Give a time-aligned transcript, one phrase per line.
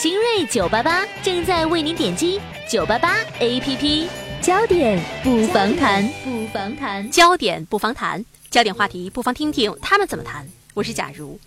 [0.00, 4.06] 新锐九八八正在为您点击九八八 APP，
[4.40, 10.48] 焦点不妨谈，不妨谈，焦点不妨谈，焦点话题不妨听听他们怎么谈。
[10.72, 11.38] 我是假如。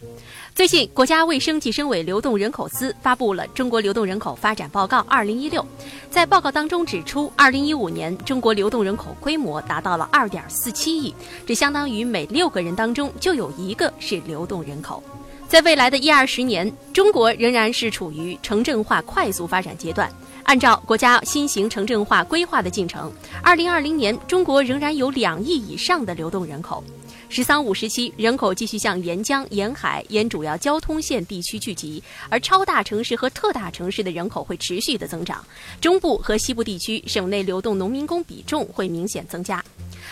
[0.53, 5.59] 最近，国家卫生计生委流动人口司发布了《中国流动人口发展报告（二零一六）》。
[6.11, 11.15] 在报告当中指出，二零一五年中国流动人口规模达到了二点四七亿，
[11.47, 15.01] 这相当于每六个人当中就有一个是流动人口。
[15.47, 20.11] 在未来的一二十年，中国仍然是处于城镇化快速发展阶段。
[20.43, 23.11] 按照国家新型城镇化规划的进程，
[23.41, 26.83] 二零二零年中国仍然有两亿以上的流动人口。
[27.29, 35.43] “十三五”时期，人口继续向沿江、沿海、沿主要交通线地区聚集，而超大城市和特大城市的人口会持续的增长。
[35.79, 39.63] 中部和西部地区省内流动农民工比重会明显增加。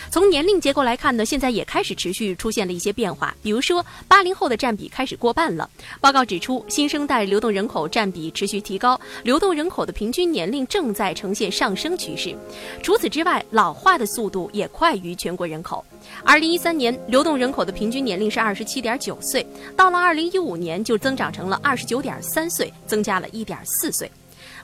[0.10, 3.36] 从年龄结构来看呢，现在也开始持续出现了一些变化。
[3.42, 5.70] 比如说，八零后的占比开始过半了。
[6.00, 12.36] 报告指出，新生代流动人口占比持续提高，流动人口的平均年龄正在呈现上升趋势。
[12.82, 15.84] 除此之外，老化的速度也快于全国人口。
[16.24, 19.46] 二零一三年，流动人口的平均年龄是二十七点九岁，
[19.76, 24.10] 到了二零一五年就增长成了二十九点三岁，增加了一点四岁。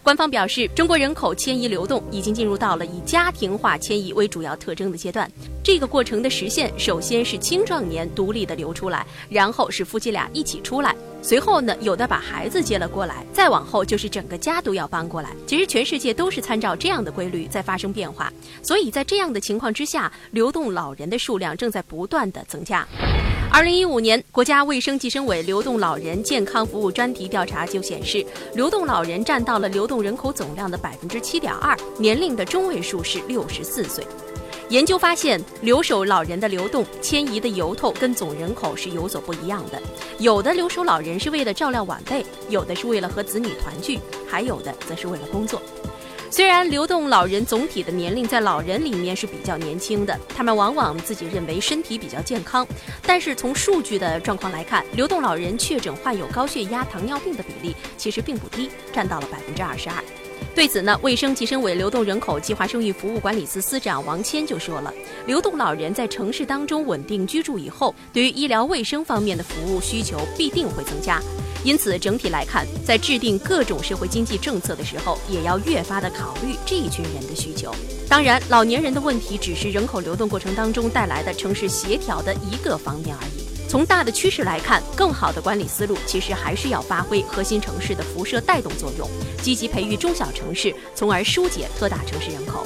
[0.08, 5.30] 官方表示，中国人口迁移流动已经进入到了以家庭化迁移为主要特征的阶段。
[5.62, 15.32] 这个过程的实现，首先是青壮年独立的流出来，然后是夫妻俩一起出来，随后呢，有的把孩子接了过来，再往后就是整个家都要搬过来。
[15.46, 18.32] 其实全世界都是参照这样的规律在发生变化，
[18.64, 22.88] 所以在这样的情况之下，流动老人的数量正在不断的增加。
[23.58, 34.06] 二零一五年，国家卫生计生委流动老人健康服务专题调查就显示，流动老人占到了流动人口总量的百分之七点二，年龄的中位数是六十四岁。
[34.70, 39.82] 研究发现，留守老人的流动迁移的由头跟总人口是有所不一样的，
[40.20, 43.98] 有的留守老人是为了照料晚辈，有的是为了和子女团聚，
[44.30, 45.60] 还有的则是为了工作。
[46.30, 52.68] 虽然流动老人总体的年龄在老人里面是比较年轻的，他们往往自己认为身体比较健康，
[53.04, 59.96] 但是从数据的状况来看，流动老人确诊患有高血压、糖尿病的比例其实并不低，占到了百分之二十二。
[60.56, 64.92] 对此呢，卫生计生委流动人口计划生育服务管理司司长王谦就说了，
[65.26, 71.22] 流动老人在城市当中稳定居住以后，对于医疗卫生方面的服务需求必定会增加。
[71.64, 77.72] 因此，整体来看，在制定各种社会经济政策的时候，也要越发的考虑这一群人的需求。
[78.08, 83.37] 当然，老年人的问题只是人口流动过程当中带来的城市协调的一个方面而已。
[83.68, 89.08] 从大的趋势来看，更好的管理思路其实还是要发挥核心城市的辐射带动作用，
[89.42, 92.66] 积极培育中小城市，从而疏解特大城市人口。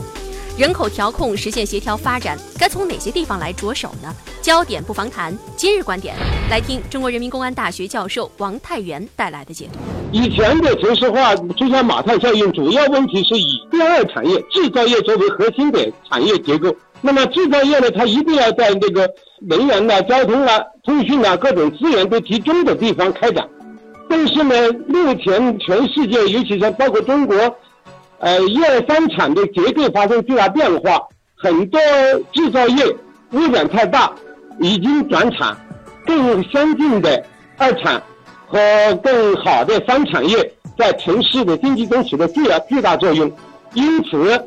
[0.58, 4.14] 人口调控实现协调发展，该从哪些地方来着手呢？
[4.44, 6.16] 焦点不妨谈今日观点，
[6.52, 9.80] 来听中国人民公安大学教授王太元带来的解读。
[10.12, 16.76] 以前的城市化出现马太效应，主要问题是以第二产业制造业作为核心的产业结构。
[17.02, 19.10] 那么制造业呢，它一定要在这个
[19.42, 23.48] 能源呐、交通啊、通讯啊各种资源都集中的地方开展。
[24.10, 24.56] 但是呢，
[24.88, 27.36] 目前全世界，尤其是包括中国。
[28.24, 31.82] 呃，一二三产的结构发生巨大变化，很多
[32.32, 32.86] 制造业
[33.32, 34.14] 污染太大，
[34.60, 35.58] 已经转产，
[36.06, 37.26] 更先进的
[37.58, 38.00] 二产
[38.46, 38.60] 和
[39.02, 43.32] 更好的三产业在城市的经济中起着巨大巨大作用，
[43.74, 44.46] 因此，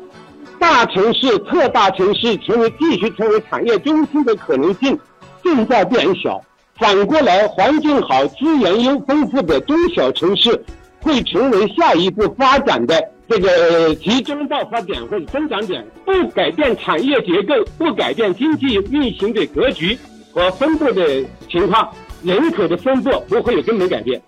[0.67, 4.97] 大城市、特大城市成为继续成为产业中心的可能性
[5.43, 6.41] 正在变小。
[6.79, 10.59] 反过来，环境好、资源优丰富的中小城市
[11.01, 12.99] 会成为下一步发展的。
[13.29, 19.95] 这个集中爆发点或者增长点，不改变产业结构，不改变经济运行的格局
[20.33, 21.87] 和分布的情况，
[22.23, 24.19] 人口的分布不会有根本改变。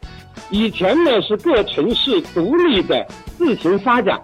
[0.52, 3.04] 以前呢是各城市独立的
[3.40, 4.22] 自行发展，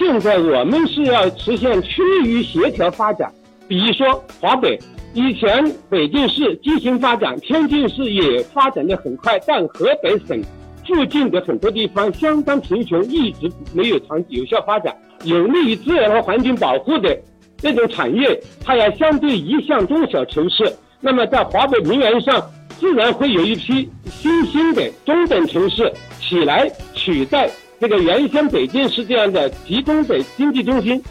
[0.00, 3.30] 现在我们是要实现区域协调发展。
[3.68, 4.78] 比如说华北，
[5.12, 10.42] 以前北京市畸形发展，天津市也发展的很快，但河北省。
[10.88, 14.96] 附近的很多地方相当贫穷，一直没有长有效发展。
[15.24, 17.14] 有利于自然和环境保护的
[17.58, 20.74] 这种产业，它要相对移向中小城市。
[20.98, 22.42] 那么在华北平原上，
[22.78, 31.02] 自然会有一批新兴的中等城市起来取代这个原先北京市这样的集中的经济中心。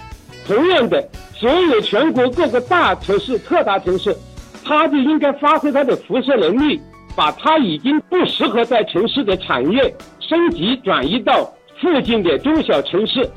[0.45, 4.15] 同样的，所有全国各个大城市、特大城市，
[4.63, 6.79] 它就应该发挥它的辐射能力。
[7.15, 11.43] 把它已经不适合在城市的产业升级转移到
[11.81, 13.29] 附近的中小城市，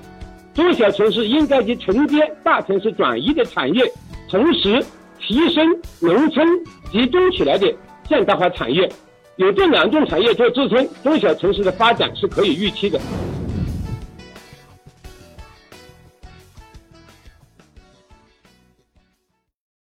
[0.54, 3.82] 中小城市应该去承接大城市转移的产业，
[4.30, 4.80] 同时
[5.18, 5.66] 提升
[6.00, 6.46] 农村
[6.92, 7.74] 集中起来的
[8.08, 8.88] 现代化产业。
[9.36, 13.00] 有这两种产业做支撑，中小城市的发展是可以预期的。